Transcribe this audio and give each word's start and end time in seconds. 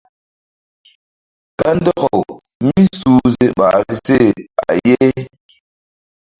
Kandɔkaw 1.59 2.21
mísuhze 2.67 3.45
ɓahri 3.57 3.93
se 4.05 4.17
a 4.65 4.67
ye. 4.87 5.07